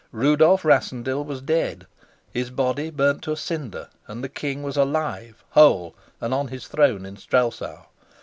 [0.11, 1.85] Rudolf Rassendyll was dead,
[2.31, 6.65] his body burnt to a cinder, and the king was alive, whole, and on his
[6.65, 7.83] throne in Strelsau.